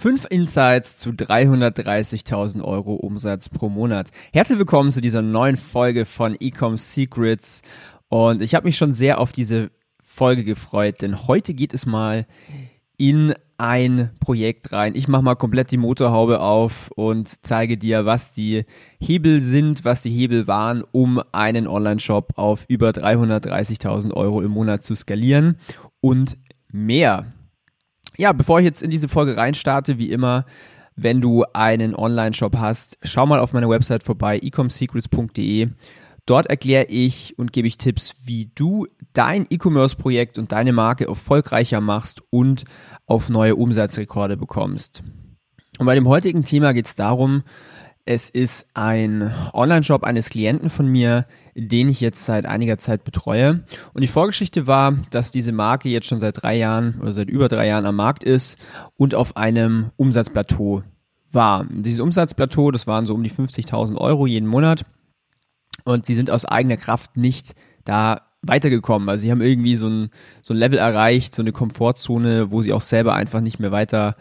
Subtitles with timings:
[0.00, 4.10] Fünf Insights zu 330.000 Euro Umsatz pro Monat.
[4.32, 7.62] Herzlich willkommen zu dieser neuen Folge von Ecom Secrets.
[8.06, 12.28] Und ich habe mich schon sehr auf diese Folge gefreut, denn heute geht es mal
[12.96, 14.94] in ein Projekt rein.
[14.94, 18.66] Ich mache mal komplett die Motorhaube auf und zeige dir, was die
[19.00, 24.84] Hebel sind, was die Hebel waren, um einen Online-Shop auf über 330.000 Euro im Monat
[24.84, 25.56] zu skalieren
[26.00, 26.38] und
[26.70, 27.32] mehr.
[28.20, 30.44] Ja, bevor ich jetzt in diese Folge reinstarte, wie immer,
[30.96, 35.68] wenn du einen Online-Shop hast, schau mal auf meiner Website vorbei, ecomsecrets.de.
[36.26, 41.80] Dort erkläre ich und gebe ich Tipps, wie du dein E-Commerce-Projekt und deine Marke erfolgreicher
[41.80, 42.64] machst und
[43.06, 45.04] auf neue Umsatzrekorde bekommst.
[45.78, 47.44] Und bei dem heutigen Thema geht es darum,
[48.08, 53.64] es ist ein Online-Shop eines Klienten von mir, den ich jetzt seit einiger Zeit betreue.
[53.92, 57.48] Und die Vorgeschichte war, dass diese Marke jetzt schon seit drei Jahren oder seit über
[57.48, 58.56] drei Jahren am Markt ist
[58.96, 60.84] und auf einem Umsatzplateau
[61.32, 61.66] war.
[61.70, 64.86] Dieses Umsatzplateau, das waren so um die 50.000 Euro jeden Monat.
[65.84, 67.54] Und sie sind aus eigener Kraft nicht
[67.84, 69.08] da weitergekommen.
[69.08, 70.10] Also sie haben irgendwie so ein,
[70.42, 74.16] so ein Level erreicht, so eine Komfortzone, wo sie auch selber einfach nicht mehr weiter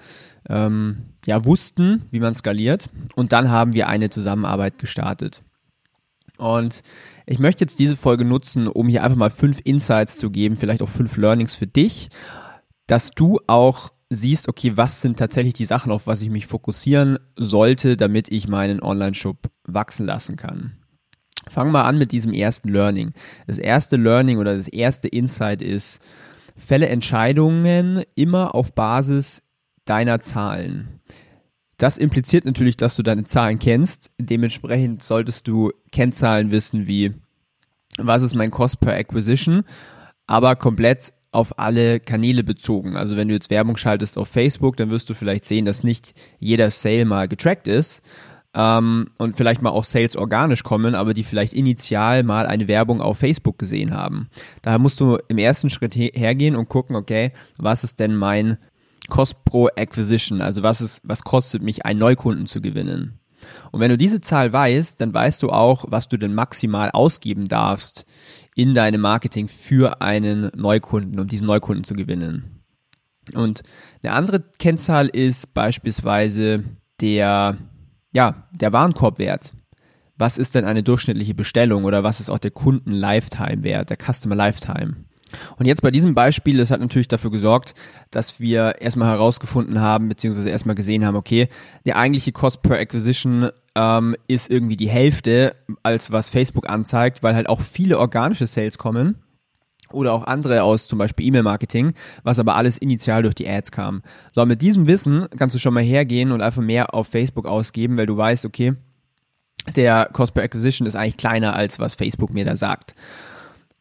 [0.50, 2.90] ähm, ja, wussten, wie man skaliert.
[3.16, 5.44] Und dann haben wir eine Zusammenarbeit gestartet.
[6.38, 6.84] Und
[7.26, 10.82] ich möchte jetzt diese Folge nutzen, um hier einfach mal fünf Insights zu geben, vielleicht
[10.82, 12.10] auch fünf Learnings für dich,
[12.86, 17.20] dass du auch siehst, okay, was sind tatsächlich die Sachen, auf was ich mich fokussieren
[17.36, 20.78] sollte, damit ich meinen Online-Shop wachsen lassen kann.
[21.50, 23.14] Fangen wir an mit diesem ersten Learning.
[23.46, 26.00] Das erste Learning oder das erste Insight ist,
[26.56, 29.42] fälle Entscheidungen immer auf Basis
[29.86, 31.00] deiner Zahlen.
[31.78, 34.12] Das impliziert natürlich, dass du deine Zahlen kennst.
[34.18, 37.14] Dementsprechend solltest du Kennzahlen wissen wie,
[37.98, 39.64] was ist mein Cost per Acquisition,
[40.26, 42.96] aber komplett auf alle Kanäle bezogen.
[42.96, 46.16] Also wenn du jetzt Werbung schaltest auf Facebook, dann wirst du vielleicht sehen, dass nicht
[46.40, 48.02] jeder Sale mal getrackt ist,
[48.58, 53.02] ähm, und vielleicht mal auch Sales organisch kommen, aber die vielleicht initial mal eine Werbung
[53.02, 54.30] auf Facebook gesehen haben.
[54.64, 58.58] Daher musst du im ersten Schritt hergehen und gucken, okay, was ist denn mein
[59.10, 60.42] Cost pro Acquisition?
[60.42, 63.20] Also was ist, was kostet mich, einen Neukunden zu gewinnen?
[63.72, 67.48] Und wenn du diese Zahl weißt, dann weißt du auch, was du denn maximal ausgeben
[67.48, 68.08] darfst
[68.56, 72.64] in deinem Marketing für einen Neukunden, um diesen Neukunden zu gewinnen.
[73.36, 73.62] Und
[74.04, 76.64] eine andere Kennzahl ist beispielsweise
[77.00, 77.58] der
[78.18, 79.54] ja, der Warenkorbwert.
[80.18, 84.96] Was ist denn eine durchschnittliche Bestellung oder was ist auch der Kunden-Lifetime-Wert, der Customer Lifetime?
[85.58, 87.76] Und jetzt bei diesem Beispiel, das hat natürlich dafür gesorgt,
[88.10, 91.48] dass wir erstmal herausgefunden haben, beziehungsweise erstmal gesehen haben, okay,
[91.86, 97.36] der eigentliche Cost per Acquisition ähm, ist irgendwie die Hälfte, als was Facebook anzeigt, weil
[97.36, 99.22] halt auch viele organische Sales kommen
[99.92, 101.94] oder auch andere aus zum Beispiel E-Mail-Marketing,
[102.24, 104.02] was aber alles initial durch die Ads kam.
[104.34, 107.98] So, mit diesem Wissen kannst du schon mal hergehen und einfach mehr auf Facebook ausgeben,
[107.98, 108.74] weil du weißt, okay,
[109.76, 112.96] der Cost per Acquisition ist eigentlich kleiner als was Facebook mir da sagt.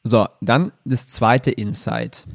[0.02, 2.26] So, dann das zweite Insight.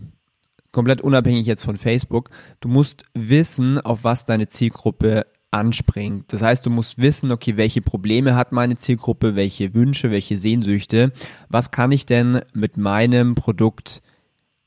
[0.71, 2.29] Komplett unabhängig jetzt von Facebook.
[2.61, 6.31] Du musst wissen, auf was deine Zielgruppe anspringt.
[6.33, 11.11] Das heißt, du musst wissen, okay, welche Probleme hat meine Zielgruppe, welche Wünsche, welche Sehnsüchte,
[11.49, 14.01] was kann ich denn mit meinem Produkt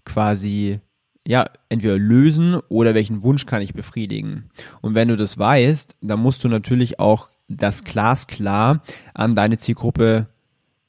[0.04, 0.80] quasi
[1.26, 4.50] ja, entweder lösen oder welchen Wunsch kann ich befriedigen.
[4.82, 8.82] Und wenn du das weißt, dann musst du natürlich auch das glasklar
[9.14, 10.28] an deine Zielgruppe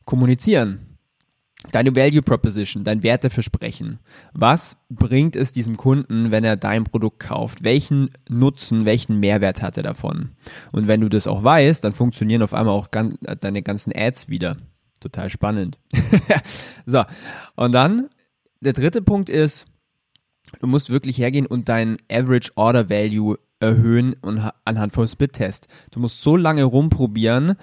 [0.04, 0.85] kommunizieren.
[1.72, 4.00] Deine Value Proposition, dein Werteversprechen.
[4.34, 7.64] Was bringt es diesem Kunden, wenn er dein Produkt kauft?
[7.64, 10.32] Welchen Nutzen, welchen Mehrwert hat er davon?
[10.72, 14.30] Und wenn du das auch weißt, dann funktionieren auf einmal auch ganz, deine ganzen Ads
[14.30, 14.58] wieder.
[15.00, 15.80] Total spannend.
[16.86, 17.04] so,
[17.56, 18.10] und dann
[18.62, 19.68] der dritte Punkt ist,
[20.60, 25.68] du musst wirklich hergehen und dein Average Order Value erhöhen und anhand vom Split-Test.
[25.92, 27.56] Du musst so lange rumprobieren,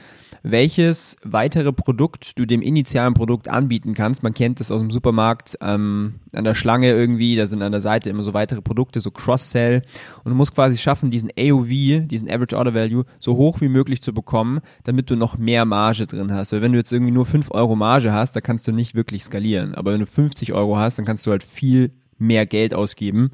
[0.42, 4.22] welches weitere Produkt du dem initialen Produkt anbieten kannst.
[4.22, 7.80] Man kennt das aus dem Supermarkt ähm, an der Schlange irgendwie, da sind an der
[7.80, 9.82] Seite immer so weitere Produkte, so Cross-Sell.
[10.24, 14.02] Und du musst quasi schaffen, diesen AOV, diesen Average Order Value, so hoch wie möglich
[14.02, 16.52] zu bekommen, damit du noch mehr Marge drin hast.
[16.52, 19.24] Weil wenn du jetzt irgendwie nur 5 Euro Marge hast, da kannst du nicht wirklich
[19.24, 19.74] skalieren.
[19.74, 23.32] Aber wenn du 50 Euro hast, dann kannst du halt viel mehr Geld ausgeben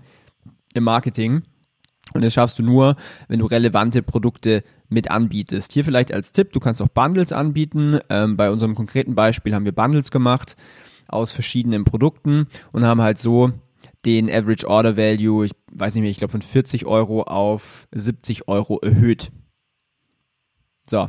[0.75, 1.43] im Marketing
[2.15, 2.97] Und das schaffst du nur,
[3.29, 5.73] wenn du relevante Produkte mit anbietest.
[5.73, 7.99] Hier vielleicht als Tipp, du kannst auch Bundles anbieten.
[8.09, 10.57] Ähm, bei unserem konkreten Beispiel haben wir Bundles gemacht
[11.09, 13.53] aus verschiedenen Produkten und haben halt so
[14.05, 18.49] den Average Order Value, ich weiß nicht mehr, ich glaube von 40 Euro auf 70
[18.49, 19.31] Euro erhöht.
[20.89, 21.09] So,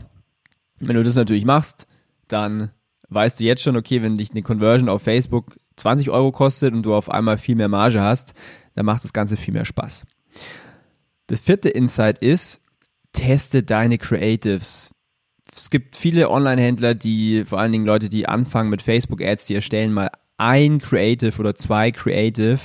[0.80, 1.88] wenn du das natürlich machst,
[2.28, 2.72] dann
[3.10, 6.84] weißt du jetzt schon, okay, wenn dich eine Conversion auf Facebook 20 Euro kostet und
[6.84, 8.34] du auf einmal viel mehr Marge hast,
[8.76, 10.06] dann macht das Ganze viel mehr Spaß.
[11.30, 12.60] Das vierte Insight ist,
[13.14, 14.90] teste deine Creatives.
[15.56, 19.94] Es gibt viele Online-Händler, die, vor allen Dingen Leute, die anfangen mit Facebook-Ads, die erstellen
[19.94, 22.60] mal ein Creative oder zwei Creative,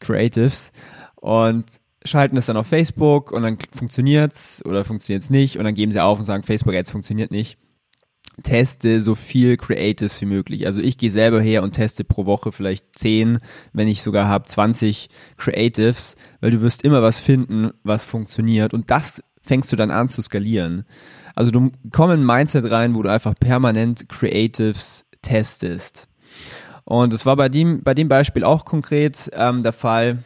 [0.00, 0.72] Creatives
[1.16, 1.66] und
[2.02, 6.02] schalten es dann auf Facebook und dann funktioniert's oder funktioniert's nicht und dann geben sie
[6.02, 7.58] auf und sagen, Facebook Ads funktioniert nicht.
[8.42, 10.66] Teste so viel Creatives wie möglich.
[10.66, 13.38] Also ich gehe selber her und teste pro Woche vielleicht 10,
[13.72, 18.90] wenn ich sogar habe 20 Creatives, weil du wirst immer was finden, was funktioniert und
[18.90, 20.84] das fängst du dann an zu skalieren.
[21.34, 26.08] Also du kommst in ein Mindset rein, wo du einfach permanent Creatives testest.
[26.84, 30.18] Und das war bei dem, bei dem Beispiel auch konkret ähm, der Fall.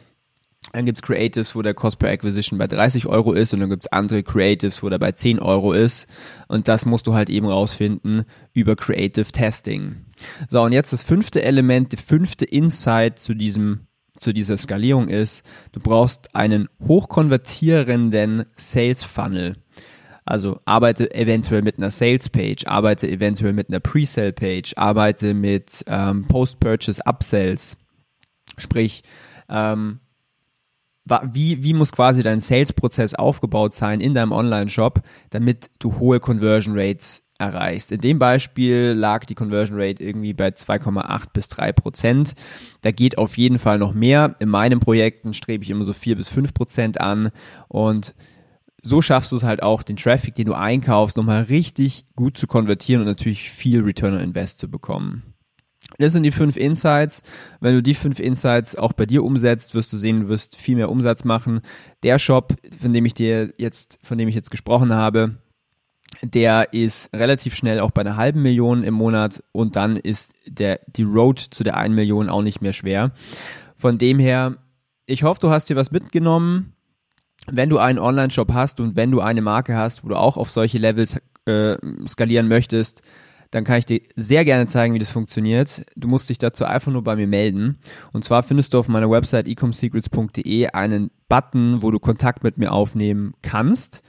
[0.77, 3.87] Dann gibt's Creatives, wo der Cost per Acquisition bei 30 Euro ist und dann gibt's
[3.87, 6.05] andere Creatives, wo der bei 10 Euro ist.
[6.47, 10.05] Und das musst du halt eben rausfinden über Creative Testing.
[10.49, 13.87] So, und jetzt das fünfte Element, der fünfte Insight zu diesem
[14.19, 19.55] zu dieser Skalierung ist, du brauchst einen hochkonvertierenden Sales Funnel.
[20.25, 25.83] Also arbeite eventuell mit einer Sales Page, arbeite eventuell mit einer Pre-Sale Page, arbeite mit
[25.87, 27.77] ähm, Post-Purchase Upsells.
[28.59, 29.01] Sprich,
[29.49, 30.01] ähm,
[31.31, 36.77] wie, wie muss quasi dein Sales-Prozess aufgebaut sein in deinem Online-Shop, damit du hohe Conversion
[36.77, 37.91] Rates erreichst.
[37.91, 42.33] In dem Beispiel lag die Conversion Rate irgendwie bei 2,8 bis 3 Prozent.
[42.81, 44.35] Da geht auf jeden Fall noch mehr.
[44.39, 47.31] In meinen Projekten strebe ich immer so 4 bis 5 Prozent an
[47.67, 48.15] und
[48.81, 52.47] so schaffst du es halt auch, den Traffic, den du einkaufst, nochmal richtig gut zu
[52.47, 55.33] konvertieren und natürlich viel Return on Invest zu bekommen.
[55.97, 57.23] Das sind die fünf Insights.
[57.59, 60.75] Wenn du die fünf Insights auch bei dir umsetzt, wirst du sehen, du wirst viel
[60.75, 61.61] mehr Umsatz machen.
[62.03, 65.37] Der Shop, von dem ich dir jetzt, von dem ich jetzt gesprochen habe,
[66.21, 70.79] der ist relativ schnell auch bei einer halben Million im Monat und dann ist der,
[70.87, 73.11] die Road zu der einen Million auch nicht mehr schwer.
[73.75, 74.57] Von dem her,
[75.05, 76.73] ich hoffe, du hast dir was mitgenommen.
[77.49, 80.49] Wenn du einen Online-Shop hast und wenn du eine Marke hast, wo du auch auf
[80.49, 81.77] solche Levels äh,
[82.07, 83.03] skalieren möchtest,
[83.51, 85.85] dann kann ich dir sehr gerne zeigen, wie das funktioniert.
[85.95, 87.77] Du musst dich dazu einfach nur bei mir melden.
[88.13, 92.71] Und zwar findest du auf meiner Website ecomsecrets.de einen Button, wo du Kontakt mit mir
[92.71, 94.01] aufnehmen kannst.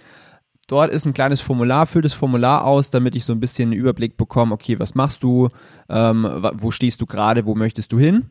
[0.68, 3.80] Dort ist ein kleines Formular, füll das Formular aus, damit ich so ein bisschen einen
[3.80, 5.48] Überblick bekomme, okay, was machst du,
[5.88, 8.28] ähm, wo stehst du gerade, wo möchtest du hin?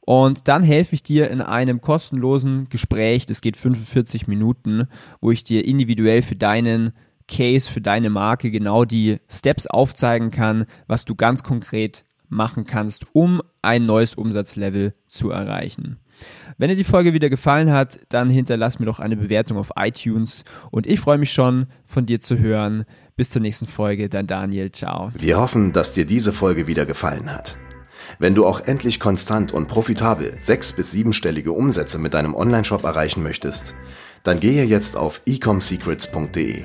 [0.00, 4.88] Und dann helfe ich dir in einem kostenlosen Gespräch, das geht 45 Minuten,
[5.20, 6.92] wo ich dir individuell für deinen
[7.28, 13.06] Case, für deine Marke genau die Steps aufzeigen kann, was du ganz konkret machen kannst,
[13.12, 15.98] um ein neues Umsatzlevel zu erreichen.
[16.58, 20.44] Wenn dir die Folge wieder gefallen hat, dann hinterlass mir doch eine Bewertung auf iTunes
[20.70, 22.84] und ich freue mich schon, von dir zu hören.
[23.16, 25.10] Bis zur nächsten Folge, dein Daniel, ciao.
[25.14, 27.56] Wir hoffen, dass dir diese Folge wieder gefallen hat.
[28.18, 33.22] Wenn du auch endlich konstant und profitabel sechs- bis siebenstellige Umsätze mit deinem Onlineshop erreichen
[33.22, 33.74] möchtest,
[34.22, 36.64] dann gehe jetzt auf ecomsecrets.de